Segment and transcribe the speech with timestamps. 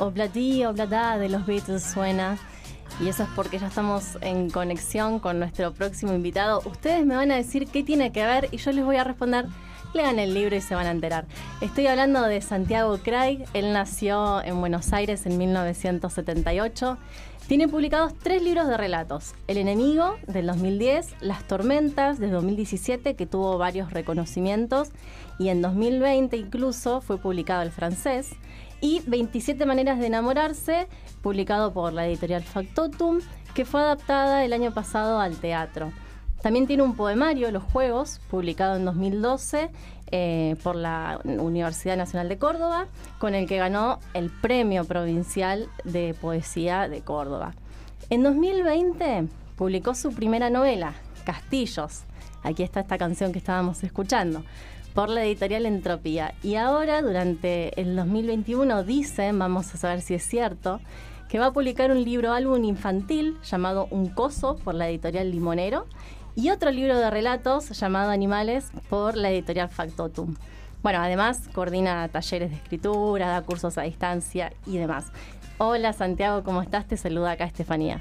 [0.00, 2.38] Oblati, Oblata de los Beatles suena.
[3.00, 6.62] Y eso es porque ya estamos en conexión con nuestro próximo invitado.
[6.64, 9.46] Ustedes me van a decir qué tiene que ver y yo les voy a responder.
[9.92, 11.26] Lean el libro y se van a enterar.
[11.60, 13.44] Estoy hablando de Santiago Craig.
[13.52, 16.96] Él nació en Buenos Aires en 1978.
[17.46, 19.34] Tiene publicados tres libros de relatos.
[19.48, 24.90] El enemigo del 2010, Las tormentas del 2017, que tuvo varios reconocimientos,
[25.38, 28.30] y en 2020 incluso fue publicado el francés
[28.80, 30.88] y 27 maneras de enamorarse,
[31.22, 33.20] publicado por la editorial Factotum,
[33.54, 35.92] que fue adaptada el año pasado al teatro.
[36.42, 39.70] También tiene un poemario, Los Juegos, publicado en 2012
[40.10, 42.86] eh, por la Universidad Nacional de Córdoba,
[43.18, 47.52] con el que ganó el Premio Provincial de Poesía de Córdoba.
[48.08, 52.04] En 2020 publicó su primera novela, Castillos.
[52.42, 54.42] Aquí está esta canción que estábamos escuchando
[54.94, 56.34] por la editorial Entropía.
[56.42, 60.80] Y ahora, durante el 2021, dicen, vamos a saber si es cierto,
[61.28, 65.86] que va a publicar un libro álbum infantil llamado Un Coso por la editorial Limonero
[66.34, 70.34] y otro libro de relatos llamado Animales por la editorial Factotum.
[70.82, 75.12] Bueno, además coordina talleres de escritura, da cursos a distancia y demás.
[75.58, 76.86] Hola Santiago, ¿cómo estás?
[76.86, 78.00] Te saluda acá Estefanía.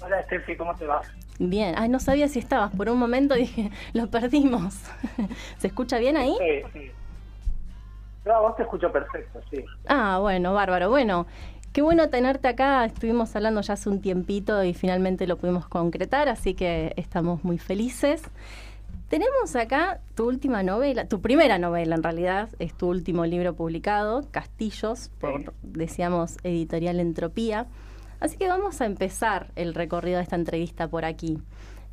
[0.00, 1.02] Hola Estefi, ¿cómo te va?
[1.42, 2.70] Bien, Ay, no sabía si estabas.
[2.70, 4.74] Por un momento dije, lo perdimos.
[5.58, 6.36] ¿Se escucha bien ahí?
[6.38, 6.90] Sí, sí.
[8.26, 9.64] No, vos te escucho perfecto, sí.
[9.88, 10.90] Ah, bueno, bárbaro.
[10.90, 11.26] Bueno,
[11.72, 12.84] qué bueno tenerte acá.
[12.84, 17.56] Estuvimos hablando ya hace un tiempito y finalmente lo pudimos concretar, así que estamos muy
[17.56, 18.22] felices.
[19.08, 24.26] Tenemos acá tu última novela, tu primera novela en realidad, es tu último libro publicado,
[24.30, 27.66] Castillos, por, decíamos, editorial Entropía.
[28.20, 31.38] Así que vamos a empezar el recorrido de esta entrevista por aquí.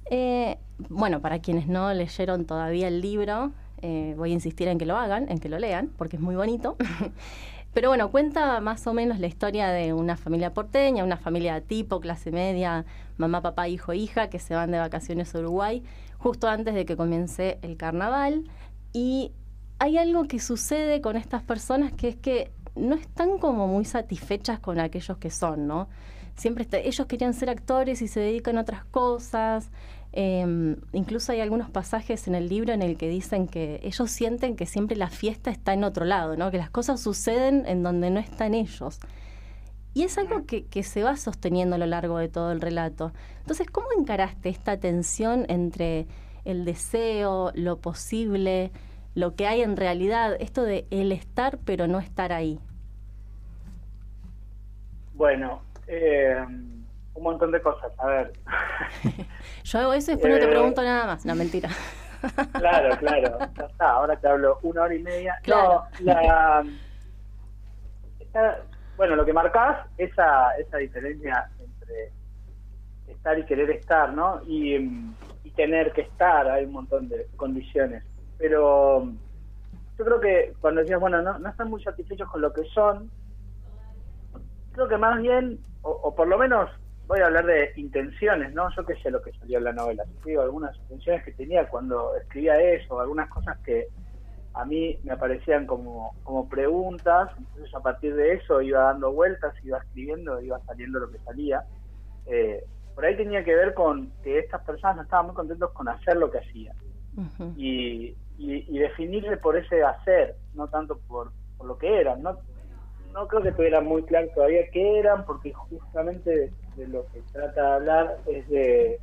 [0.09, 0.57] Eh,
[0.89, 4.97] bueno, para quienes no leyeron todavía el libro, eh, voy a insistir en que lo
[4.97, 6.75] hagan, en que lo lean, porque es muy bonito.
[7.73, 11.99] Pero bueno, cuenta más o menos la historia de una familia porteña, una familia tipo,
[11.99, 12.85] clase media,
[13.17, 15.83] mamá, papá, hijo, hija, que se van de vacaciones a Uruguay
[16.17, 18.45] justo antes de que comience el carnaval.
[18.93, 19.31] Y
[19.79, 24.59] hay algo que sucede con estas personas que es que no están como muy satisfechas
[24.59, 25.87] con aquellos que son, ¿no?
[26.37, 29.69] Siempre ellos querían ser actores y se dedican a otras cosas.
[30.13, 34.55] Em, incluso hay algunos pasajes en el libro en el que dicen que ellos sienten
[34.55, 36.49] que siempre la fiesta está en otro lado, ¿no?
[36.49, 38.99] que las cosas suceden en donde no están ellos.
[39.93, 43.11] Y es algo que, que, se va sosteniendo a lo largo de todo el relato.
[43.39, 46.05] Entonces, ¿cómo encaraste esta tensión entre
[46.45, 48.71] el deseo, lo posible,
[49.15, 52.59] lo que hay en realidad, esto de el estar pero no estar ahí?
[55.15, 56.45] Bueno, eh,
[57.13, 57.91] un montón de cosas.
[57.97, 58.33] A ver.
[59.63, 61.25] Yo hago eso y después no te eh, pregunto nada más.
[61.25, 61.69] No, mentira.
[62.53, 63.39] claro, claro.
[63.57, 63.89] Ya está.
[63.89, 65.39] Ahora te hablo una hora y media.
[65.47, 66.63] No, la,
[68.97, 72.11] bueno, lo que marcás, esa, esa diferencia entre
[73.07, 74.41] estar y querer estar, ¿no?
[74.47, 74.75] Y,
[75.43, 78.03] y tener que estar, hay un montón de condiciones.
[78.37, 79.11] Pero
[79.97, 83.09] yo creo que cuando decías, bueno, no, no están muy satisfechos con lo que son,
[84.73, 86.69] creo que más bien o, por lo menos
[87.07, 88.69] voy a hablar de intenciones, ¿no?
[88.75, 90.03] Yo qué sé lo que salió en la novela.
[90.25, 93.87] Digo, algunas intenciones que tenía cuando escribía eso, algunas cosas que
[94.53, 99.53] a mí me aparecían como, como preguntas, entonces a partir de eso iba dando vueltas,
[99.63, 101.63] iba escribiendo, iba saliendo lo que salía.
[102.25, 105.87] Eh, por ahí tenía que ver con que estas personas no estaban muy contentos con
[105.87, 106.75] hacer lo que hacían.
[107.55, 112.21] y, y, definirse por ese hacer, no tanto por, por lo que eran.
[112.21, 112.37] ¿no?
[113.17, 117.61] No creo que estuviera muy claro todavía qué eran, porque justamente de, lo que trata
[117.63, 118.99] de hablar es de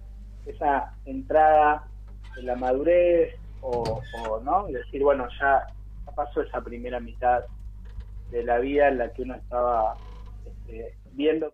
[0.47, 1.89] esa entrada
[2.37, 4.01] de la madurez o,
[4.45, 5.67] no, decir, bueno, ya,
[6.15, 7.43] pasó esa primera mitad
[8.31, 9.97] de la vida en la que uno estaba
[10.47, 11.53] este, viendo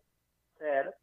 [0.59, 0.95] ser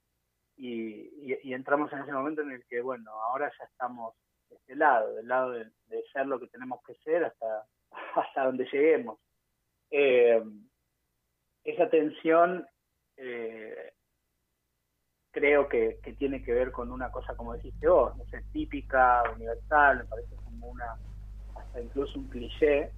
[0.57, 4.13] y, entramos en ese momento en el que, bueno, ahora ya estamos
[4.50, 5.72] de este lado, del lado de,
[6.13, 7.66] ser lo que tenemos que ser hasta,
[8.16, 9.17] hasta donde lleguemos.
[9.90, 10.43] Eh,
[11.67, 12.66] esa tensión
[13.17, 13.93] eh,
[15.31, 19.99] creo que, tiene que ver con una cosa, como dijiste vos, no sé, típica, universal,
[19.99, 20.96] me parece como una,
[21.55, 22.90] hasta incluso un cliché,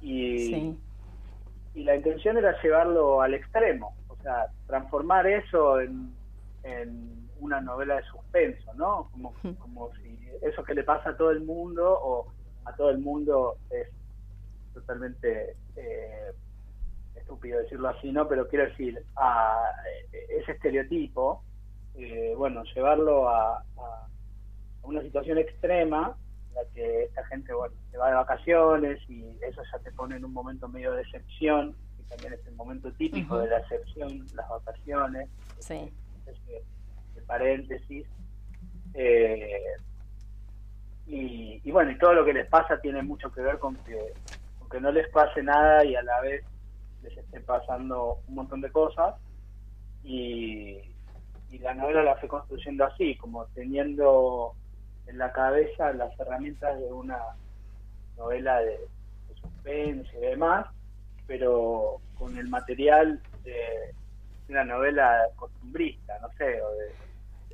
[0.00, 0.76] y,
[1.74, 6.12] y la intención era llevarlo al extremo, o sea, transformar eso en,
[6.64, 9.08] en una novela de suspenso, ¿no?
[9.12, 12.26] Como, como si eso que le pasa a todo el mundo o
[12.64, 13.88] a todo el mundo es
[14.74, 16.32] totalmente eh,
[17.26, 18.28] estúpido decirlo así, ¿no?
[18.28, 19.60] Pero quiero decir, a
[20.12, 21.42] ese estereotipo,
[21.96, 23.64] eh, bueno, llevarlo a,
[24.82, 26.16] una situación extrema,
[26.48, 30.14] en la que esta gente, bueno, se va de vacaciones y eso ya te pone
[30.14, 34.24] en un momento medio de decepción, que también es el momento típico de la excepción,
[34.34, 35.28] las vacaciones,
[35.58, 35.92] sí.
[36.24, 38.06] de, paréntesis.
[38.94, 39.64] Eh,
[41.08, 44.12] y, y, bueno, y todo lo que les pasa tiene mucho que ver con que,
[44.60, 46.44] con que no les pase nada y a la vez
[47.06, 49.14] les esté pasando un montón de cosas.
[50.04, 50.78] Y,
[51.50, 54.54] y la novela la fue construyendo así, como teniendo
[55.06, 57.18] en la cabeza las herramientas de una
[58.16, 58.78] novela de,
[59.40, 60.66] suspense y demás,
[61.26, 63.94] pero con el material de
[64.48, 66.92] una novela costumbrista, no sé, o de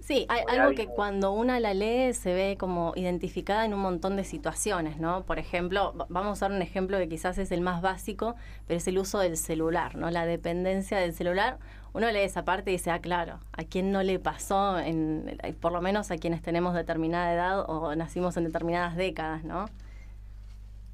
[0.01, 4.17] Sí, hay algo que cuando una la lee se ve como identificada en un montón
[4.17, 5.23] de situaciones, ¿no?
[5.23, 8.35] Por ejemplo, vamos a usar un ejemplo que quizás es el más básico,
[8.67, 10.11] pero es el uso del celular, ¿no?
[10.11, 11.59] La dependencia del celular.
[11.93, 14.77] Uno lee esa parte y dice, ah, claro, ¿a quién no le pasó?
[14.79, 19.67] En, por lo menos a quienes tenemos determinada edad o nacimos en determinadas décadas, ¿no?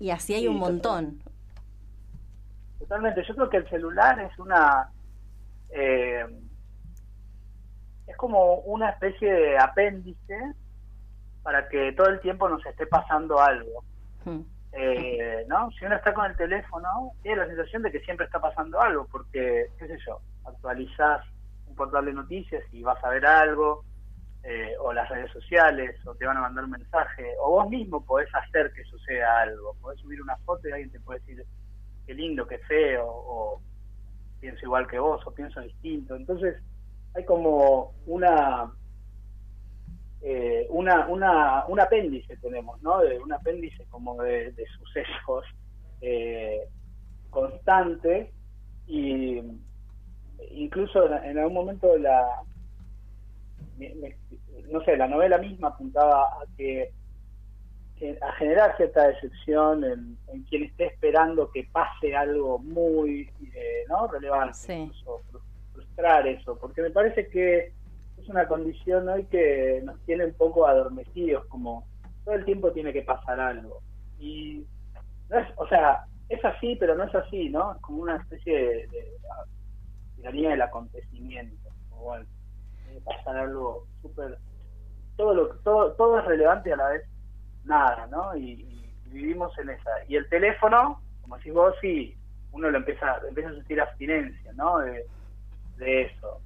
[0.01, 1.23] Y así hay un montón.
[2.79, 3.25] Totalmente.
[3.27, 4.91] Yo creo que el celular es una...
[5.71, 6.27] Eh,
[8.09, 10.55] es como una especie de apéndice
[11.43, 13.85] para que todo el tiempo nos esté pasando algo.
[14.25, 14.41] Hmm.
[14.73, 15.71] Eh, ¿no?
[15.73, 19.07] Si uno está con el teléfono, tiene la sensación de que siempre está pasando algo,
[19.11, 21.25] porque, qué sé yo, actualizás
[21.67, 23.85] un portal de noticias y vas a ver algo,
[24.43, 28.05] eh, o las redes sociales, o te van a mandar un mensaje, o vos mismo
[28.05, 31.45] podés hacer que suceda algo, podés subir una foto y alguien te puede decir
[32.07, 33.61] qué lindo, qué feo, o
[34.41, 36.15] pienso igual que vos, o pienso distinto.
[36.15, 36.57] Entonces,
[37.15, 38.73] hay como una
[40.21, 42.99] eh, una, una, un apéndice tenemos, ¿no?
[42.99, 45.45] De, un apéndice como de, sucesos
[46.01, 46.61] eh,
[47.31, 48.29] constantes
[48.87, 49.41] y
[50.51, 52.25] incluso en, algún momento la
[54.71, 56.93] no sé, la novela misma apuntaba a que
[58.23, 64.07] a generar cierta decepción en, quien esté esperando que pase algo muy eh, ¿no?
[64.07, 64.57] relevante,
[66.27, 67.73] eso, porque me parece que
[68.17, 71.87] es una condición hoy que nos tiene un poco adormecidos, como
[72.25, 73.81] todo el tiempo tiene que pasar algo.
[74.19, 74.65] Y,
[75.29, 77.73] no es, o sea, es así, pero no es así, ¿no?
[77.75, 78.89] Es como una especie de,
[80.23, 81.69] de, línea del acontecimiento.
[81.91, 82.27] Como, bueno,
[82.77, 84.39] tiene que pasar algo súper...
[85.17, 87.03] Todo, todo, todo es relevante a la vez
[87.65, 88.37] nada, ¿no?
[88.37, 88.65] Y,
[89.07, 89.91] vivimos en esa.
[90.07, 92.15] Y el teléfono, como si vos, sí,
[92.53, 94.81] uno lo empieza, empieza a sentir abstinencia, ¿no?
[94.81, 95.07] De,
[95.79, 96.41] de eso,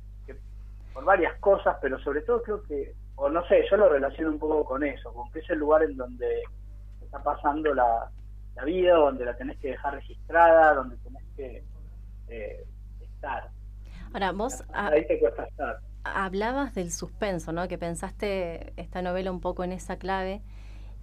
[0.92, 4.38] por varias cosas, pero sobre todo creo que, o no sé, yo lo relaciono un
[4.38, 6.42] poco con eso, con que es el lugar en donde
[7.00, 8.10] está pasando la,
[8.64, 11.64] vida, donde la tenés que dejar registrada, donde tenés que
[12.28, 12.64] eh,
[13.00, 13.48] estar.
[14.12, 15.78] Ahora, vos ahí te cuesta estar.
[16.04, 17.66] hablabas del suspenso, ¿no?
[17.66, 20.42] Que pensaste esta novela un poco en esa clave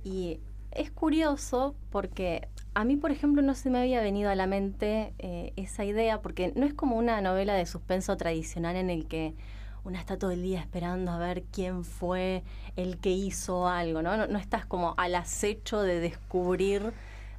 [0.03, 4.47] y es curioso porque a mí, por ejemplo, no se me había venido a la
[4.47, 9.07] mente eh, esa idea, porque no es como una novela de suspenso tradicional en el
[9.07, 9.33] que
[9.83, 12.43] una está todo el día esperando a ver quién fue
[12.75, 14.27] el que hizo algo, ¿no?
[14.27, 16.93] No, estás como al acecho de descubrir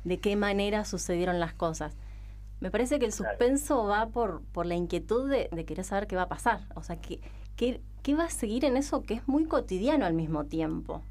[0.05, 1.95] de qué manera sucedieron las cosas.
[2.61, 6.23] Me parece que el suspenso va por, por la inquietud de, querer saber qué va
[6.23, 6.61] a pasar.
[6.75, 7.21] O sea, ¿qué,
[7.57, 11.03] qué, qué va a seguir en eso que es muy cotidiano al mismo tiempo?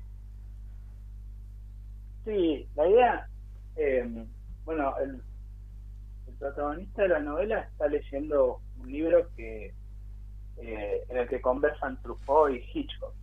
[2.25, 3.29] Sí, la idea
[3.79, 4.25] eh,
[4.65, 5.21] bueno, el,
[6.37, 9.73] protagonista de la novela está leyendo un libro que
[10.57, 13.13] eh, en el que conversan Truffaut y Hitchcock.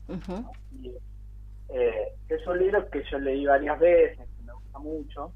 [1.69, 5.33] Eh, es un libro que yo leí varias veces, que me gusta mucho.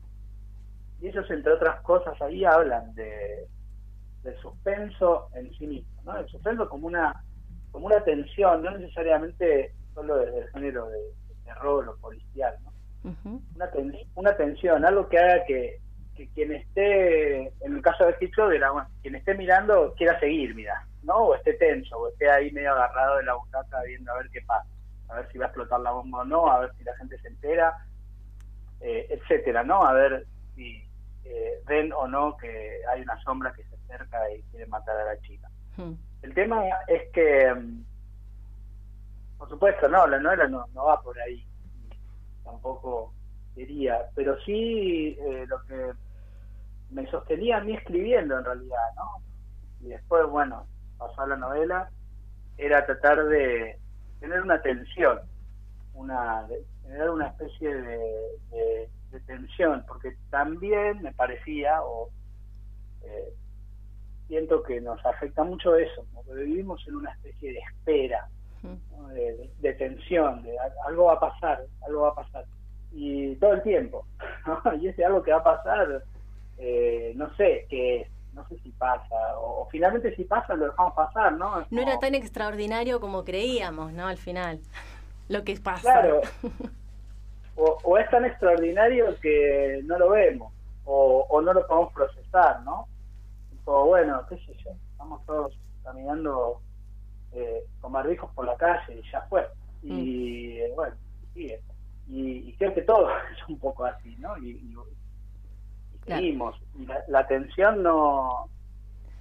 [1.01, 3.47] Y ellos, entre otras cosas, ahí hablan de
[4.23, 6.19] del suspenso en sí mismo, ¿no?
[6.19, 7.25] El suspenso como una
[7.71, 12.70] como una tensión, no necesariamente solo desde el género de, de terror o policial, ¿no?
[13.03, 13.71] Una,
[14.15, 15.81] una tensión, algo que haga que,
[16.35, 21.17] quien esté, en el caso de Hitchcock, bueno, quien esté mirando quiera seguir, mira, ¿no?
[21.17, 24.43] O esté tenso, o esté ahí medio agarrado de la butaca viendo a ver qué
[24.43, 24.69] pasa,
[25.09, 27.19] a ver si va a explotar la bomba o no, a ver si la gente
[27.21, 27.75] se entera,
[28.81, 29.83] eh, etcétera, ¿no?
[29.83, 30.85] A ver si
[31.25, 35.15] eh, ven o no que hay una sombra que se acerca y quiere matar a
[35.15, 35.49] la chica.
[36.23, 37.85] El tema es que, mm,
[39.39, 41.47] por supuesto, no, la novela no, no va por ahí
[42.51, 43.13] tampoco
[43.55, 45.93] quería, pero sí eh, lo que
[46.91, 49.23] me sostenía a mí escribiendo en realidad, ¿no?
[49.81, 50.67] Y después, bueno,
[50.99, 51.91] pasó la novela,
[52.59, 53.79] era tratar de
[54.19, 55.21] tener una tensión,
[55.95, 56.47] una
[56.83, 62.11] tener una especie de, de, tensión, porque también me parecía, o
[63.03, 63.33] eh,
[64.27, 68.29] siento que nos afecta mucho eso, porque vivimos en una especie de espera,
[68.63, 72.45] de, tensión, de algo va a pasar, algo va a pasar.
[72.93, 74.05] Y todo el tiempo.
[74.81, 76.03] Y ese algo que va a pasar,
[76.59, 80.95] eh, no sé qué es, no sé si pasa, o, finalmente si pasa lo dejamos
[80.95, 81.67] pasar, ¿no?
[81.71, 84.07] no era tan extraordinario como creíamos, ¿no?
[84.07, 84.61] Al final,
[85.29, 85.83] lo que pasa.
[85.83, 86.21] Claro,
[87.57, 90.53] o, es tan extraordinario que no lo vemos,
[90.85, 92.87] o, no lo podemos procesar, ¿no?
[93.65, 96.61] O bueno, qué sé yo, estamos todos caminando
[97.33, 99.47] eh, con barbijos por la calle y ya fue.
[99.83, 100.75] Y mm.
[100.75, 100.97] bueno,
[101.35, 101.61] sigue.
[102.09, 104.37] Y, creo que todo es un poco así, ¿no?
[104.39, 104.75] Y,
[106.07, 106.57] seguimos.
[106.79, 108.49] Y la, tensión no,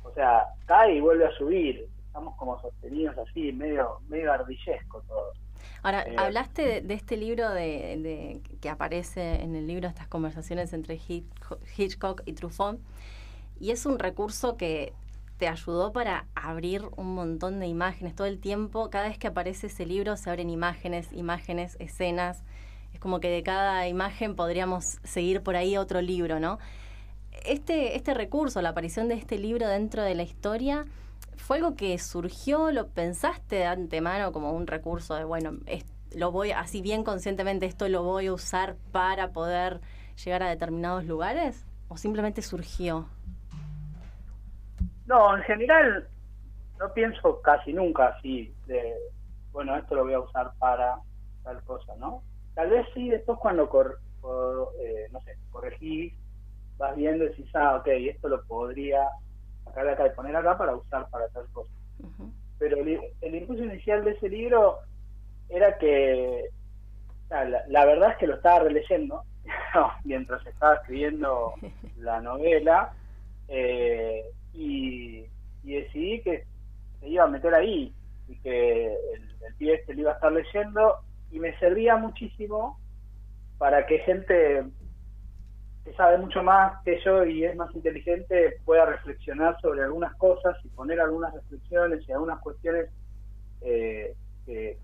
[0.03, 1.87] o sea, cae y vuelve a subir.
[2.07, 5.33] Estamos como sostenidos así, medio, medio ardillesco todo.
[5.83, 10.99] Ahora, eh, hablaste de, este libro de, que aparece en el libro, estas conversaciones entre
[11.77, 12.79] Hitchcock y Truffaut,
[13.59, 14.93] y es un recurso que
[15.39, 18.89] te ayudó para abrir un montón de imágenes todo el tiempo.
[18.89, 22.43] Cada vez que aparece ese libro se abren imágenes, imágenes, escenas.
[22.93, 26.59] Es como que de cada imagen podríamos seguir por ahí otro libro, ¿no?
[27.45, 30.85] Este, este recurso, la aparición de este libro dentro de la historia,
[31.37, 32.71] ¿fue algo que surgió?
[32.71, 35.53] ¿Lo pensaste de antemano como un recurso de, bueno,
[36.13, 39.79] lo voy, así bien conscientemente, esto lo voy a usar para poder
[40.21, 41.65] llegar a determinados lugares?
[41.87, 43.07] ¿O simplemente surgió?
[45.09, 46.07] No, en general
[46.77, 48.93] no pienso casi nunca así de,
[49.51, 50.99] bueno, esto lo voy a usar para
[51.43, 52.21] tal cosa, ¿no?
[52.53, 53.99] Tal vez sí, después cuando, cor,
[54.79, 56.13] eh, no sé, corregís,
[56.77, 59.09] vas viendo y decís, ah, ok, esto lo podría
[59.65, 61.71] sacar de acá y poner acá para usar para tal cosa.
[62.59, 64.77] Pero el, impulso inicial de ese libro
[65.49, 66.49] era que,
[67.31, 69.23] la, la, verdad es que lo estaba releyendo
[70.03, 71.55] mientras estaba escribiendo
[71.97, 72.93] la novela.
[73.47, 75.25] Eh, y,
[75.63, 76.45] decidí que
[76.99, 77.93] se iba a meter ahí
[78.27, 80.95] y que el, el pie este lo iba a estar leyendo
[81.31, 82.79] y me servía muchísimo
[83.57, 84.63] para que gente
[85.83, 90.55] que sabe mucho más que yo y es más inteligente pueda reflexionar sobre algunas cosas
[90.63, 92.89] y poner algunas reflexiones y algunas cuestiones
[93.61, 94.15] eh,
[94.45, 94.77] que,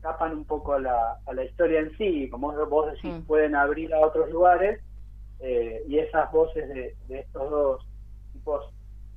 [0.00, 3.26] escapan un poco a la, a la historia en sí, como vos decís, mm.
[3.26, 4.80] pueden abrir a otros lugares
[5.40, 7.86] eh, y esas voces de, de estos dos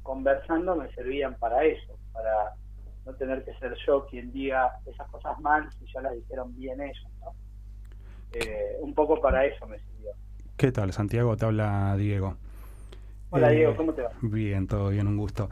[0.03, 2.55] conversando me servían para eso, para
[3.05, 6.81] no tener que ser yo quien diga esas cosas mal si ya las dijeron bien
[6.81, 7.07] ellos.
[8.33, 10.11] Eh, un poco para eso me sirvió.
[10.57, 11.35] ¿Qué tal, Santiago?
[11.37, 12.37] Te habla Diego.
[13.29, 14.11] Hola, Diego, eh, ¿cómo te va?
[14.21, 15.49] Bien, todo bien, un gusto.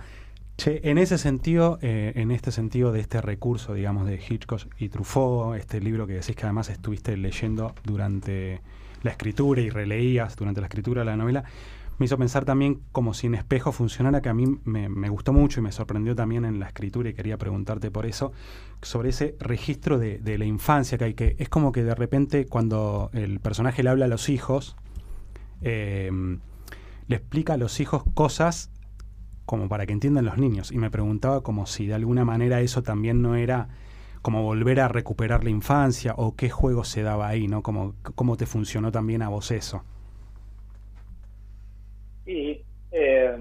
[0.57, 4.89] Che, en ese sentido, eh, en este sentido de este recurso, digamos, de Hitchcock y
[4.89, 8.61] Truffaut, este libro que decís que además estuviste leyendo durante
[9.01, 11.43] la escritura y releías durante la escritura de la novela,
[12.01, 15.59] me hizo pensar también como si en espejo funcionara, que a mí me, gustó mucho
[15.59, 18.31] y me sorprendió también en la escritura y quería preguntarte por eso,
[18.81, 23.11] sobre ese registro de, la infancia que hay, que es como que de repente cuando
[23.13, 24.75] el personaje le habla a los hijos,
[25.61, 26.39] em,
[27.05, 28.71] le explica a los hijos cosas
[29.45, 30.71] como para que entiendan los niños.
[30.71, 33.67] Y me preguntaba como si de alguna manera eso también no era
[34.23, 37.61] como volver a recuperar la infancia o qué juego se daba ahí, ¿no?
[37.61, 39.83] Como, ¿Cómo te funcionó también a vos eso?
[42.25, 43.37] Sí, eh,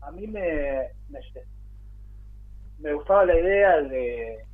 [0.00, 0.88] a mí me,
[2.78, 4.44] me, gustaba la idea de,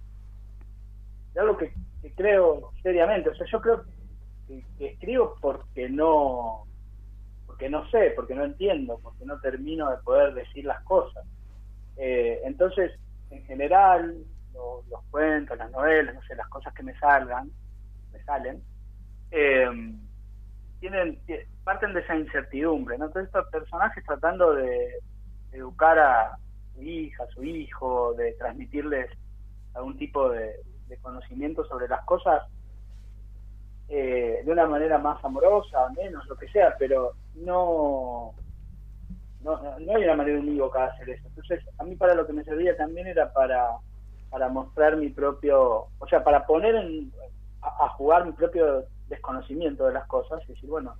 [1.37, 1.73] algo que,
[2.15, 3.31] creo seriamente.
[3.31, 3.85] O sea, yo creo
[4.47, 6.65] que, escribo porque no
[7.47, 11.25] porque no sé, porque no entiendo, porque no termino de poder decir las cosas.
[11.97, 12.93] Eh, entonces,
[13.31, 17.51] en general, los, cuentos, las novelas, no sé, las cosas que me salgan,
[18.13, 18.63] me salen,
[19.31, 19.67] eh,
[20.89, 21.19] tienen
[21.65, 23.07] parten de esa incertidumbre, ¿no?
[23.07, 24.99] Entonces estos personajes tratando de
[25.53, 26.39] educar a
[26.75, 29.11] su hija, a su hijo, de transmitirles
[29.75, 30.55] algún tipo de,
[31.03, 32.45] conocimiento sobre las cosas
[33.89, 38.33] eh, de una manera más amorosa, menos, lo que sea, pero no,
[39.41, 41.29] no, no hay una manera unívoca de hacer eso.
[41.29, 43.71] Entonces, a mí para lo que me servía también era para,
[44.31, 47.13] para mostrar mi propio, o sea, para poner en,
[47.63, 50.95] a jugar mi propio desconocimiento de las cosas y decir, bueno,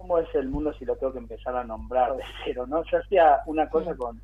[0.00, 2.82] cómo es el mundo si lo tengo que empezar a nombrar de cero, ¿no?
[2.84, 4.20] Yo hacía una cosa con,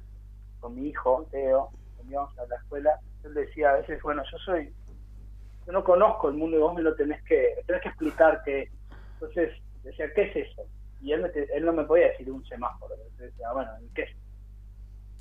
[0.61, 4.39] con mi hijo, Teo, cuando íbamos a la escuela, él decía a veces, bueno, yo
[4.39, 4.73] soy,
[5.67, 8.71] yo no conozco el mundo y vos me lo tenés que, tenés que explicar que,
[9.15, 10.63] entonces decía, ¿qué es eso?
[11.03, 14.11] Y él, él no me podía decir un semáforo, decía, bueno, ¿qué es?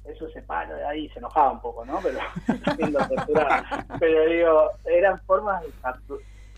[0.05, 1.99] Eso se para ahí, se enojaba un poco, ¿no?
[2.01, 2.19] Pero,
[3.99, 5.69] pero digo, eran formas de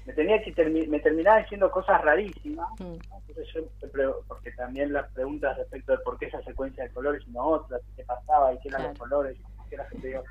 [0.08, 0.54] me tenía que
[0.88, 2.96] me terminaba diciendo cosas rarísimas mm.
[3.28, 7.32] entonces yo porque también las preguntas respecto de por qué esa secuencia de colores y
[7.32, 9.38] no otra qué pasaba y qué eran los colores
[9.70, 10.22] qué la gente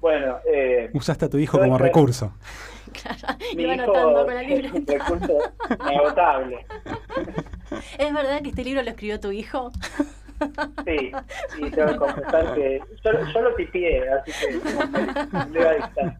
[0.00, 2.32] bueno eh, usaste a tu hijo como recurso.
[2.88, 6.66] Claro mi iba anotando con la libreta recurso inagotable.
[7.98, 9.70] Es verdad que este libro lo escribió tu hijo
[10.84, 11.12] Sí,
[11.58, 16.16] y tengo que confesar que yo, lo tipié, así que me, a dictar.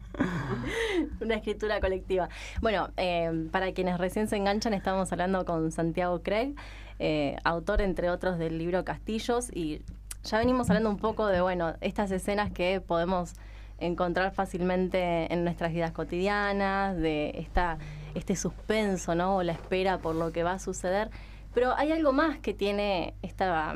[1.29, 2.27] Una escritura colectiva.
[2.59, 6.55] Bueno, eh, para quienes recién se enganchan, estamos hablando con Santiago Craig,
[6.97, 9.83] eh, autor, entre otros, del libro Castillos, y
[10.23, 13.33] ya venimos hablando un poco de, bueno, estas escenas que podemos
[13.77, 17.77] encontrar fácilmente en nuestras vidas cotidianas, de esta,
[18.15, 19.35] este suspenso, ¿no?
[19.35, 21.11] O la espera por lo que va a suceder.
[21.53, 23.75] Pero hay algo más que tiene esta,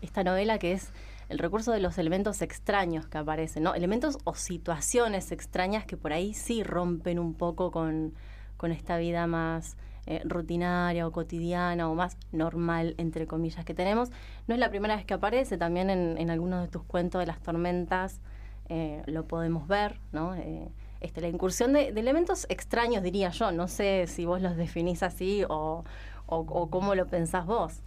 [0.00, 0.90] esta novela que es
[1.28, 3.74] el recurso de los elementos extraños que aparecen, ¿no?
[3.74, 8.14] Elementos o situaciones extrañas que por ahí sí rompen un poco con,
[8.56, 9.76] con esta vida más
[10.06, 14.10] eh, rutinaria o cotidiana o más normal, entre comillas, que tenemos.
[14.46, 17.40] No es la primera vez que aparece, también en, algunos de tus cuentos de las
[17.40, 18.20] tormentas
[18.68, 20.34] eh, lo podemos ver, ¿no?
[20.34, 20.68] Eh,
[21.00, 23.50] este, la incursión de, elementos extraños, diría yo.
[23.50, 25.84] No sé si vos los definís así o,
[26.26, 27.82] o, cómo lo pensás vos.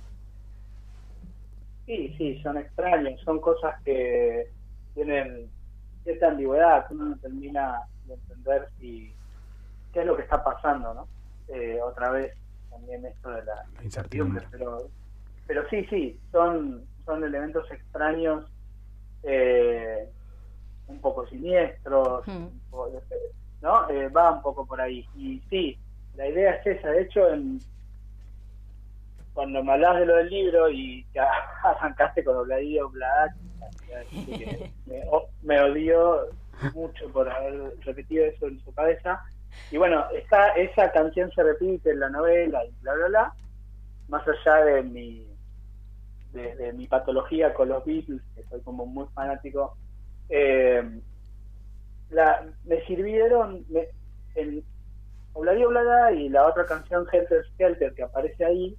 [1.88, 4.52] Sí, sí, son extraños, son cosas que
[4.94, 5.50] tienen
[6.04, 9.16] cierta ambigüedad, que uno no termina de entender si
[9.94, 11.08] qué es lo que está pasando, ¿no?
[11.48, 12.36] Eh, otra vez
[12.70, 14.90] también esto de la, incertidumbre, pero
[15.48, 18.44] pero sí, sí, son son elementos extraños
[19.24, 20.10] eh,
[20.88, 22.48] un poco siniestros, hmm.
[23.62, 23.90] ¿no?
[23.90, 25.08] Eh, va un poco por ahí.
[25.16, 25.80] Y sí,
[26.16, 26.90] la idea es esa.
[26.90, 27.62] De hecho, en,
[29.38, 31.06] cuando me hablas de lo del libro y
[31.64, 33.36] arrancaste con Obladillo Black,
[34.88, 35.04] me,
[35.44, 36.30] me odió
[36.74, 39.24] mucho por haber repetido eso en su cabeza.
[39.70, 43.34] Y bueno, está, esa canción se repite en la novela y bla, bla, bla,
[44.08, 45.28] más allá de mi,
[46.34, 49.78] de mi patología con los Beatles, que soy como muy fanático
[50.30, 50.84] eh,
[52.10, 53.88] la, me sirvieron me,
[54.34, 54.64] en
[55.38, 58.78] Oblada y la otra canción Helter Skelter que aparece ahí,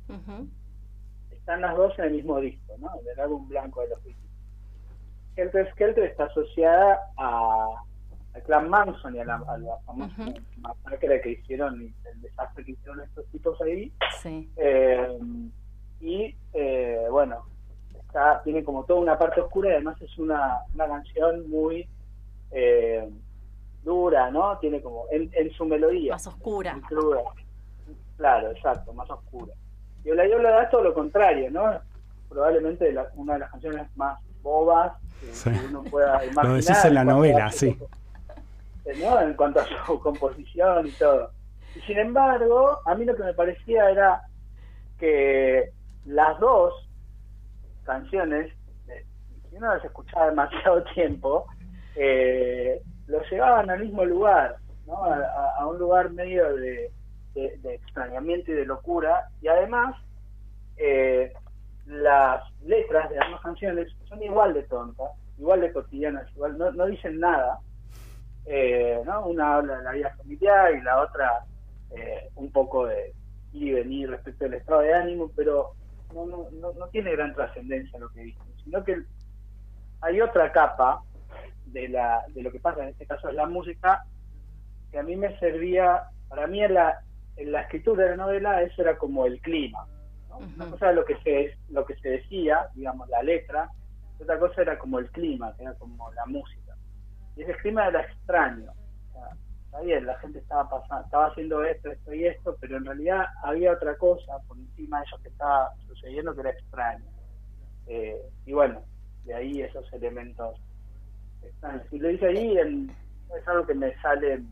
[1.30, 2.90] están las dos en el mismo disco, ¿no?
[3.12, 4.28] El álbum blanco de los Beatles.
[5.36, 7.68] Helter Skelter está asociada a,
[8.34, 9.38] al clan Manson y a la,
[9.86, 13.92] famosa masacre que hicieron y el desastre que hicieron estos tipos ahí.
[14.56, 15.18] Eh,
[16.00, 17.44] y eh, bueno,
[18.44, 21.88] tiene como toda una parte oscura y además es una, una canción muy
[22.50, 23.08] eh,
[23.88, 24.58] dura, ¿no?
[24.58, 26.12] Tiene como en, su melodía.
[26.12, 26.78] Más oscura.
[28.16, 29.54] Claro, exacto, más oscura.
[30.04, 31.80] Y la Yola es todo lo contrario, ¿no?
[32.28, 36.44] Probablemente una de las canciones más bobas que, uno pueda imaginar.
[36.44, 37.78] Lo decís en la novela, sí.
[39.00, 39.20] ¿no?
[39.20, 41.30] En cuanto a su composición y todo.
[41.74, 44.22] Y sin embargo, a mí lo que me parecía era
[44.98, 45.72] que
[46.04, 46.74] las dos
[47.84, 48.52] canciones,
[49.48, 51.46] si uno las escuchaba demasiado tiempo,
[51.96, 55.04] eh, lo llevaban al mismo lugar, ¿no?
[55.04, 56.90] a, un lugar medio de,
[57.34, 59.96] extrañamiento y de locura, y además
[60.76, 61.32] eh,
[61.86, 67.20] las letras de ambas canciones son igual de tontas, igual de cotidianas, igual no, dicen
[67.20, 67.60] nada.
[68.50, 69.26] Eh, ¿no?
[69.26, 71.44] Una habla de la vida familiar y la otra
[72.34, 73.14] un poco de
[73.52, 75.72] ir y venir respecto al estado de ánimo, pero
[76.14, 79.02] no, no, no, tiene gran trascendencia lo que dicen, sino que
[80.00, 81.02] hay otra capa
[81.72, 84.04] de, la, de lo que pasa, en este caso es la música,
[84.90, 87.00] que a mí me servía, para mí en la,
[87.36, 89.86] en la escritura de la novela eso era como el clima.
[90.30, 93.68] Una cosa era lo que, se, lo que se decía, digamos, la letra,
[94.20, 96.76] otra cosa era como el clima, que era como la música.
[97.36, 98.72] Y ese clima era extraño
[99.68, 103.26] está bien, la gente estaba pasando, estaba haciendo esto, esto y esto, pero en realidad
[103.42, 107.04] había otra cosa por encima de eso que estaba sucediendo que era extraño.
[107.86, 108.82] Eh, y bueno,
[109.24, 110.58] de ahí esos elementos.
[111.90, 112.90] Y lo hice ahí, en,
[113.36, 114.42] es algo que me sale,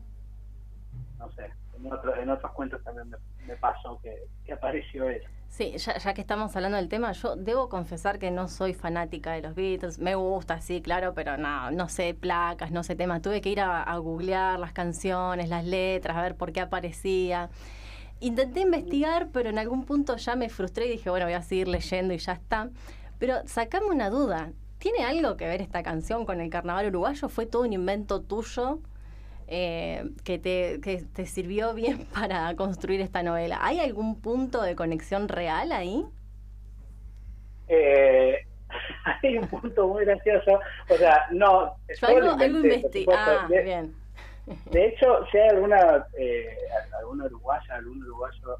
[1.17, 5.27] no sé, en, otro, en otros cuentos también me, pasó que, que apareció eso.
[5.49, 9.41] Sí, ya, que estamos hablando del tema, yo debo confesar que no soy fanática de
[9.41, 9.97] los Beatles.
[9.97, 13.21] Me gusta, sí, claro, pero no, no sé placas, no sé temas.
[13.21, 17.49] Tuve que ir a, googlear las canciones, las letras, a ver por qué aparecía.
[18.19, 21.67] Intenté investigar, pero en algún punto ya me frustré y dije, bueno, voy a seguir
[21.67, 22.69] leyendo y ya está.
[23.17, 24.51] Pero sacame una duda.
[24.79, 27.29] ¿Tiene algo que ver esta canción con el carnaval uruguayo?
[27.29, 28.79] ¿Fue todo un invento tuyo?
[29.47, 33.59] eh, que, te, que te sirvió bien para construir esta novela.
[33.61, 36.05] ¿Hay algún punto de conexión real ahí?
[37.67, 38.37] Eh,
[39.23, 40.59] hay un punto muy gracioso.
[40.89, 41.75] O sea, no.
[41.99, 42.59] Yo algo, algo
[43.15, 43.95] Ah, de, bien.
[44.71, 46.57] De hecho, si hay alguna, eh,
[46.99, 48.57] alguna uruguaya, algún uruguayo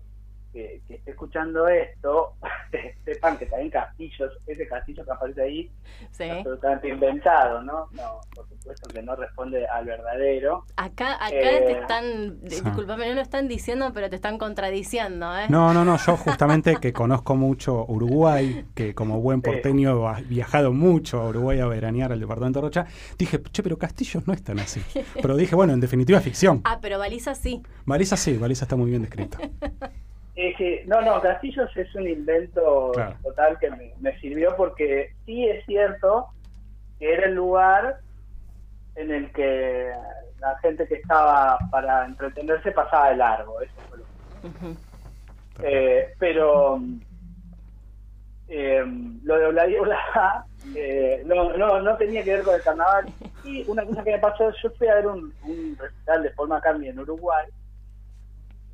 [0.52, 2.34] que, que esté escuchando esto,
[3.06, 5.72] sepan que también Castillos, ese Castillo que aparece ahí,
[6.30, 7.88] absolutamente inventado, ¿no?
[7.92, 10.66] No, por supuesto que no responde al verdadero.
[10.76, 15.46] Acá, acá te eh, están, discúlpame, no lo están diciendo, pero te están contradiciendo, ¿eh?
[15.50, 20.74] No, no, no, yo justamente que conozco mucho Uruguay, que como buen porteño he viajado
[20.74, 22.86] mucho a Uruguay a veranear al departamento de Rocha,
[23.18, 24.82] dije, che, pero Castillos no es tan así.
[25.22, 26.62] Pero dije, bueno, en definitiva ficción.
[26.64, 27.62] Ah, pero Baliza sí.
[27.86, 29.08] Baliza sí, Baliza está muy bien
[30.38, 30.90] descrito.
[30.90, 32.92] no, no, Castillos es un invento
[33.24, 33.70] total que
[34.00, 36.28] me, sirvió porque sí es cierto
[37.00, 38.00] que era el lugar
[38.96, 39.92] en el que
[40.40, 44.06] la gente que estaba para entretenerse pasaba de largo, eso fue lo
[45.64, 46.80] eh, pero
[48.48, 48.84] eh,
[49.24, 50.46] lo de Obladiola
[50.76, 53.06] eh, no, no, no tenía que ver con el carnaval.
[53.44, 56.50] Y una cosa que me pasó, yo fui a ver un, un recital de Paul
[56.50, 57.46] McCartney en Uruguay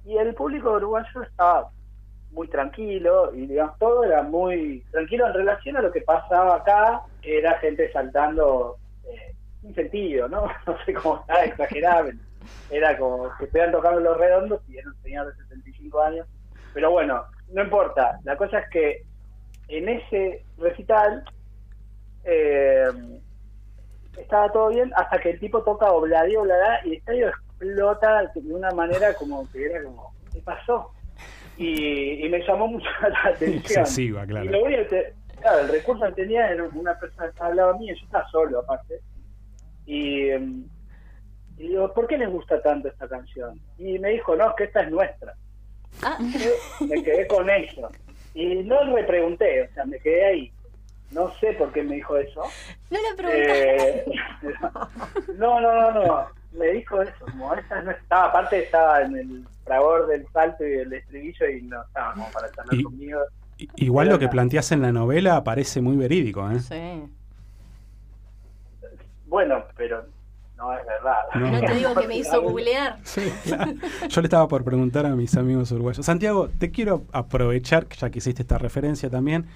[0.06, 1.70] y el público uruguayo estaba
[2.32, 7.02] muy tranquilo y digamos todo era muy tranquilo en relación a lo que pasaba acá,
[7.22, 10.48] era gente saltando eh, sin sentido, ¿no?
[10.68, 12.10] No sé cómo está exagerado,
[12.70, 16.28] era como que estuvieran tocando los redondos y era un señor de 75 años,
[16.74, 19.04] pero bueno, no importa, la cosa es que
[19.68, 21.24] en ese recital
[22.26, 22.88] eh,
[24.18, 27.32] estaba todo bien hasta que el tipo toca obladí, obladá y el estadio
[27.64, 30.92] explota de una manera como que era como, ¿qué pasó?
[31.58, 33.86] Y, me llamó mucho la atención.
[34.28, 34.46] claro.
[34.46, 37.56] Y lo único que, claro, el recurso que tenía era una persona que estaba al
[37.58, 39.00] lado mío, yo estaba solo aparte.
[39.86, 40.66] Y, em,
[41.58, 43.60] y digo, ¿por qué les gusta tanto esta canción?
[43.78, 45.36] Y me dijo, no, es que esta es nuestra.
[46.02, 46.18] Ah.
[46.80, 47.90] me quedé con eso.
[48.34, 50.52] Y no le pregunté, o sea, me quedé ahí.
[51.12, 52.42] No sé por qué me dijo eso.
[52.90, 53.98] No le pregunté.
[54.00, 54.06] Eh,
[55.38, 56.43] no, no, no, no.
[56.58, 60.72] Me dijo eso, como esa no estaba, aparte estaba en el fragor del salto y
[60.72, 63.20] del estribillo y no estaba como para estar conmigo.
[63.76, 66.60] Igual lo que planteas en la novela parece muy verídico, ¿eh?
[66.60, 67.04] Sí.
[69.28, 70.06] Bueno, pero
[70.58, 71.16] no es verdad.
[71.36, 72.98] No, te digo que me hizo googlear.
[73.04, 73.32] Sí,
[74.10, 76.06] Yo le estaba por preguntar a mis amigos uruguayos.
[76.06, 79.48] Santiago, te quiero aprovechar, ya que hiciste esta referencia también,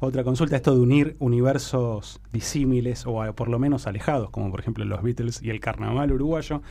[0.00, 4.84] otra consulta, esto de unir universos disímiles o por lo menos alejados, como por ejemplo
[4.84, 6.62] los Beatles y el carnaval uruguayo.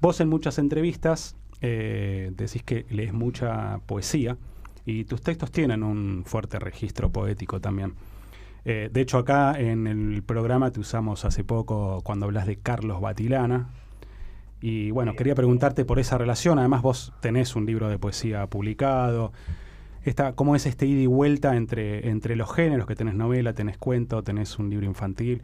[0.00, 4.36] Vos en muchas entrevistas eh, decís que lees mucha poesía
[4.84, 7.94] y tus textos tienen un fuerte registro poético también.
[8.64, 13.00] Eh, de hecho, acá en el programa te usamos hace poco cuando hablas de Carlos
[13.00, 13.70] Batilana.
[14.60, 16.58] Y bueno, quería preguntarte por esa relación.
[16.60, 19.32] Además, vos tenés un libro de poesía publicado
[20.04, 23.78] esta, cómo es este ida y vuelta entre, entre los géneros, que tenés novela, tenés
[23.78, 25.42] cuento, tenés un libro infantil.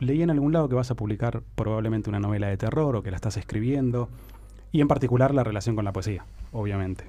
[0.00, 3.10] Leí en algún lado que vas a publicar probablemente una novela de terror o que
[3.10, 4.08] la estás escribiendo,
[4.72, 7.04] y en particular la relación con la poesía, obviamente.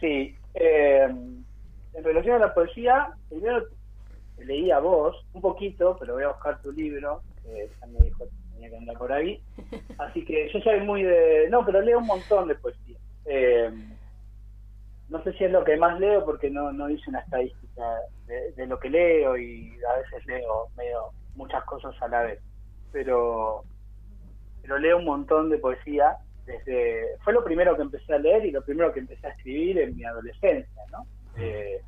[0.00, 1.08] Sí, eh,
[1.94, 3.64] en relación a la poesía, primero
[4.38, 8.24] leí a vos un poquito, pero voy a buscar tu libro, que ya me dijo
[8.24, 9.40] que tenía que andar por ahí.
[9.98, 11.48] Así que yo soy muy de...
[11.50, 12.96] No, pero leo un montón de poesía.
[13.26, 13.70] Eh,
[15.12, 17.82] no sé si es lo que más leo porque no, no hice una estadística
[18.26, 22.40] de, lo que leo y a veces leo medio muchas cosas a la vez.
[22.92, 23.62] Pero,
[24.62, 27.18] pero leo un montón de poesía desde...
[27.22, 29.94] Fue lo primero que empecé a leer y lo primero que empecé a escribir en
[29.94, 31.06] mi adolescencia, ¿no?
[31.36, 31.82] Eh,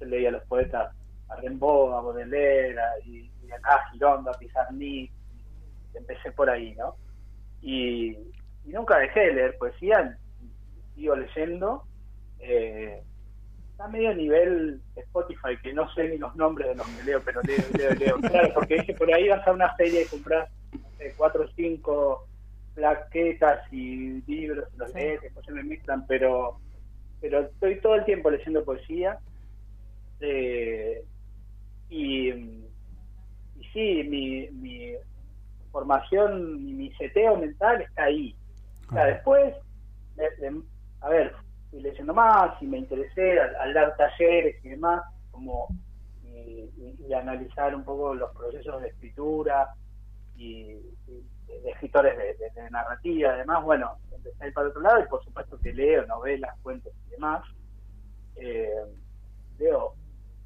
[0.00, 0.96] leía a los poetas
[1.28, 5.12] a Rimbaud, a Baudelaire, y, y acá a Gironda, a Pizarnik,
[5.92, 6.96] empecé por ahí, ¿no?
[7.60, 8.12] Y,
[8.64, 10.18] y nunca dejé de leer poesía,
[10.94, 11.84] sigo leyendo
[12.42, 13.02] eh,
[13.70, 17.40] está medio nivel Spotify, que no sé ni los nombres de los que leo, pero
[17.42, 18.16] leo, leo, leo.
[18.30, 20.48] Claro, porque dije, por ahí vas a una feria y compras
[21.16, 22.26] cuatro o cinco
[22.74, 26.58] plaquetas y libros, los lees, después se me mezclan, pero,
[27.20, 29.18] pero estoy todo el tiempo leyendo poesía.
[30.20, 31.04] Eh,
[31.90, 34.94] y, y sí, mi, mi
[35.70, 38.34] formación y mi seteo mental está ahí.
[38.88, 39.54] O sea, después,
[41.00, 41.34] a ver,
[41.72, 45.68] fui leyendo más y me interesé al, dar talleres y demás, como
[46.22, 49.74] y, analizar un poco los procesos de escritura
[50.36, 55.22] y, de escritores de, narrativa, además, bueno, empecé a ir para otro lado y por
[55.24, 57.42] supuesto que leo novelas, cuentos y demás.
[58.36, 58.84] Eh,
[59.58, 59.94] leo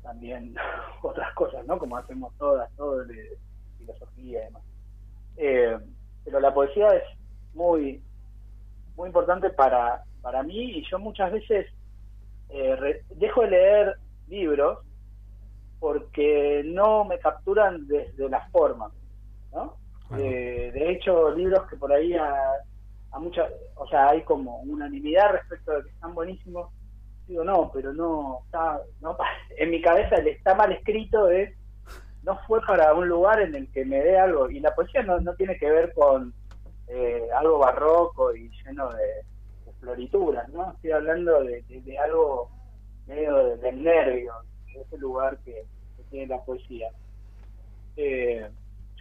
[0.02, 0.54] también
[1.02, 1.78] otras cosas, ¿no?
[1.78, 3.38] Como hacemos todas, todo de
[3.78, 4.62] filosofía y demás.
[5.36, 5.78] Eh,
[6.24, 7.04] pero la poesía es
[7.54, 8.02] muy,
[8.96, 11.66] muy importante para para mí y yo muchas veces
[12.48, 14.80] eh, dejo de leer libros
[15.78, 18.90] porque no me capturan desde la forma,
[19.52, 19.76] ¿no?
[20.18, 22.34] Eh, de hecho, libros que por ahí a,
[23.12, 26.72] a muchas, o sea, hay como unanimidad respecto de que están buenísimos,
[27.28, 29.16] digo, no, pero no, está, no,
[29.56, 31.56] en mi cabeza el está mal escrito es,
[32.24, 35.20] no fue para un lugar en el que me dé algo, y la poesía no,
[35.20, 36.34] no tiene que ver con
[36.88, 39.35] eh, algo barroco y lleno de,
[39.80, 40.72] florituras, ¿no?
[40.72, 42.50] Estoy hablando de, algo
[43.06, 44.32] medio del nervio,
[44.72, 45.64] de ese lugar que,
[46.10, 46.88] tiene la poesía.
[47.96, 48.48] Eh,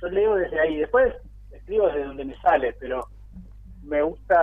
[0.02, 1.14] yo leo desde ahí, después
[1.52, 3.08] escribo desde donde me sale, pero
[3.84, 4.42] me gusta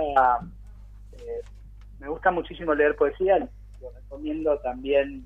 [1.11, 1.41] eh,
[2.03, 3.39] me gusta muchísimo leer poesía,
[3.79, 5.25] lo recomiendo también,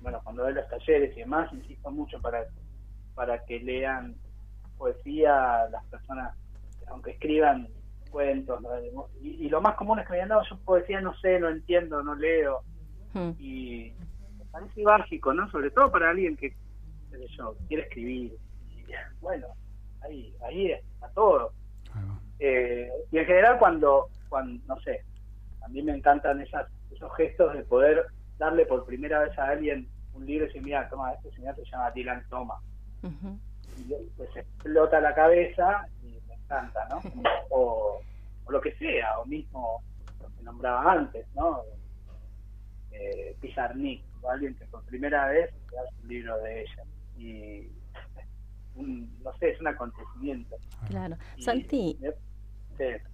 [0.00, 2.46] bueno, cuando doy los talleres y demás, insisto mucho para,
[3.14, 4.16] para que lean
[4.76, 6.36] poesía las personas,
[6.88, 7.68] aunque escriban
[8.16, 8.62] cuentos,
[9.20, 12.02] y, lo más común es que me digan, no, yo poesía no sé, no entiendo,
[12.02, 12.62] no leo,
[13.12, 13.32] hmm.
[13.38, 13.92] y
[14.38, 15.50] me parece básico, ¿no?
[15.50, 16.56] Sobre todo para alguien que,
[17.36, 18.32] yo, quiere escribir,
[18.70, 18.84] y
[19.20, 19.48] bueno,
[20.00, 21.52] ahí, ahí está todo.
[22.38, 25.04] Eh, y en general cuando, cuando, no sé,
[25.62, 28.06] a mí me encantan esas, esos gestos de poder
[28.38, 31.66] darle por primera vez a alguien un libro y decir, mira, toma, este señor se
[31.66, 32.62] llama Dylan Thomas.
[33.76, 35.86] Y pues explota la cabeza
[36.46, 37.00] encanta, ¿no?
[37.50, 38.00] o,
[38.48, 39.82] lo que sea, o mismo
[40.20, 41.62] lo que nombraba antes, ¿no?
[42.92, 46.84] Eh, Pizarnik, o alguien que por primera vez hace un libro de ella.
[47.18, 47.70] Y
[48.76, 50.56] no sé, es un acontecimiento.
[50.88, 51.16] Claro.
[51.38, 51.98] Santi.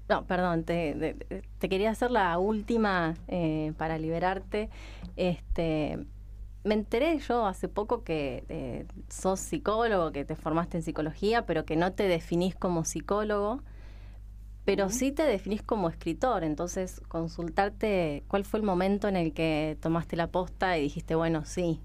[0.09, 1.17] No, perdón, te,
[1.59, 4.71] te, quería hacer la última eh, para liberarte.
[5.17, 6.05] Este,
[6.65, 11.65] me enteré yo hace poco que eh, sos psicólogo, que te formaste en psicología, pero
[11.65, 13.63] que no te definís como psicólogo,
[14.65, 16.45] pero sí te definís como escritor.
[16.45, 21.45] Entonces, consultarte cuál fue el momento en el que tomaste la posta y dijiste, bueno,
[21.45, 21.81] sí,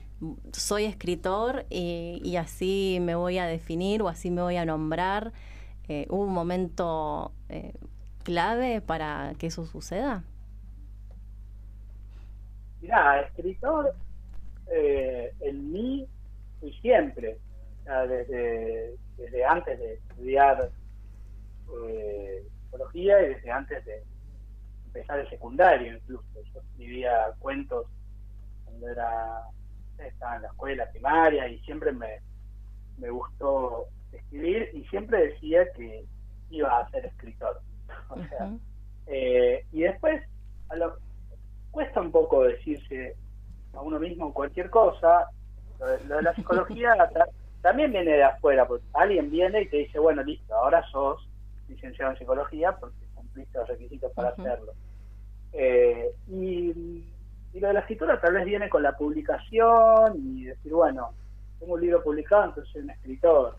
[0.51, 5.33] soy escritor y, así me voy a definir o así me voy a nombrar.
[5.87, 7.73] Eh, ¿Hubo un momento eh,
[8.23, 10.23] clave para que eso suceda?
[12.79, 13.95] Mira, escritor
[14.71, 16.08] eh, en mí
[16.62, 17.38] y siempre,
[17.86, 20.69] desde, desde antes de estudiar
[22.63, 24.03] psicología y desde antes de
[24.88, 26.25] empezar el secundario incluso.
[26.53, 27.86] Yo escribía cuentos
[28.65, 29.43] cuando era
[30.06, 32.19] estaba en la escuela primaria y siempre me,
[32.97, 36.06] me gustó escribir y siempre decía que
[36.49, 37.62] iba a ser escritor.
[38.10, 38.53] O sea,
[39.08, 40.21] eh, y después
[40.69, 40.97] a lo,
[41.71, 43.15] cuesta un poco decirse
[43.77, 45.27] a uno mismo cualquier cosa.
[45.79, 46.95] Lo de, la psicología
[47.61, 51.27] también viene de afuera, porque alguien viene y te dice, bueno, listo, ahora sos
[51.67, 54.73] licenciado en psicología porque cumpliste los requisitos para hacerlo.
[55.53, 57.03] Eh, y
[57.57, 61.09] y lo de la escritura tal vez viene con la publicación y decir, bueno,
[61.59, 63.57] tengo un libro publicado, entonces soy un escritor.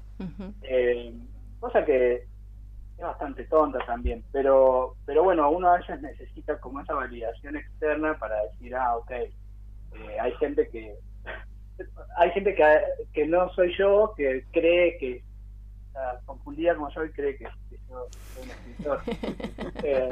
[0.63, 1.13] Eh,
[1.59, 6.95] cosa que es bastante tonta también, pero pero bueno, uno a veces necesita como esa
[6.95, 9.11] validación externa para decir, ah, ok,
[9.95, 10.97] eh, hay gente que
[12.17, 12.81] hay gente que,
[13.13, 15.23] que no soy yo, que cree que
[16.25, 17.45] confundida como yo y cree que,
[17.89, 19.01] yo soy un escritor.
[19.85, 20.11] Eh,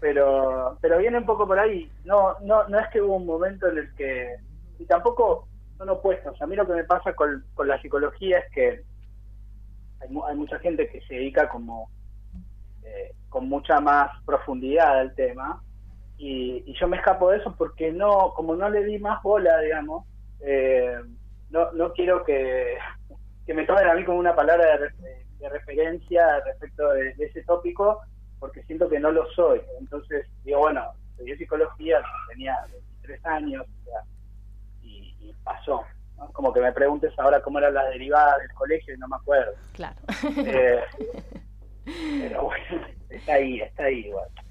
[0.00, 1.90] pero, pero viene un poco por ahí.
[2.04, 4.36] No, no, no es que hubo un momento en el que,
[4.78, 6.40] y tampoco son opuestos.
[6.42, 8.68] A mí lo que me pasa con, con la psicología es que
[10.00, 11.90] hay, hay mucha gente que se dedica como
[12.84, 15.62] eh, con mucha más profundidad al tema
[16.18, 19.58] y, y, yo me escapo de eso porque no, como no le di más bola,
[19.60, 20.04] digamos,
[20.40, 20.98] eh,
[21.50, 22.76] no, no quiero que
[23.48, 28.02] que me tomen a mí como una palabra de, referencia respecto de, ese tópico,
[28.38, 29.62] porque siento que no lo soy.
[29.80, 33.66] Entonces, digo, bueno, estudié psicología, tenía 23 años,
[34.82, 35.82] y, pasó.
[36.34, 39.52] Como que me preguntes ahora cómo eran las derivadas del colegio y no me acuerdo.
[39.72, 39.96] Claro.
[40.44, 40.82] Eh,
[42.20, 44.28] pero bueno, está ahí, está ahí igual.
[44.34, 44.47] Bueno,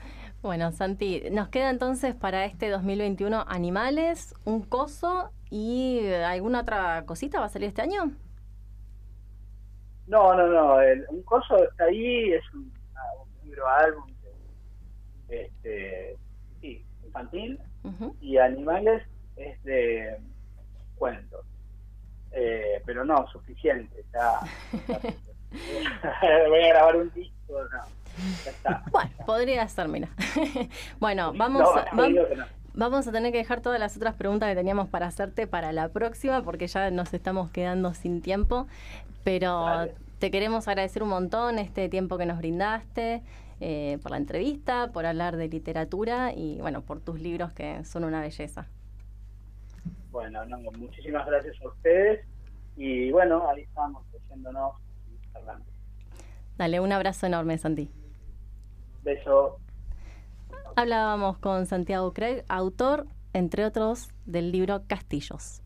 [0.72, 7.48] Santi, nos queda entonces para este 2021 animales, un coso y alguna otra cosita va
[7.48, 8.12] a salir este año.
[10.08, 10.80] No, no, no.
[10.80, 12.72] El, un coso está ahí, es un,
[13.44, 14.06] libro álbum
[15.30, 16.18] este,
[16.62, 17.60] sí, infantil
[18.22, 19.04] y animales
[19.36, 20.18] es de
[20.96, 21.46] cuentos.
[22.32, 24.06] Eh, pero no, suficiente.
[24.14, 24.40] Ya,
[26.50, 27.97] voy a grabar un disco, no.
[28.44, 30.10] Ya está, bueno, podría mira.
[31.00, 31.86] bueno, vamos, a,
[32.74, 35.90] vamos a tener que dejar todas las otras preguntas que teníamos para hacerte para la
[35.90, 38.68] próxima, porque ya nos estamos quedando sin tiempo.
[39.24, 39.88] Pero
[40.20, 43.22] te queremos agradecer un montón este tiempo que nos brindaste,
[43.60, 48.04] eh, por la entrevista, por hablar de literatura y bueno, por tus libros que son
[48.04, 48.68] una belleza.
[50.12, 50.44] Bueno,
[50.78, 52.26] muchísimas gracias a ustedes
[52.76, 54.74] y bueno, ahí estamos leyéndonos
[55.08, 55.66] y hablando.
[56.58, 57.92] Dale, un abrazo enorme, Santi.
[59.04, 59.60] Beso.
[60.76, 65.62] Hablábamos con Santiago Craig, autor entre otros del libro Castillos.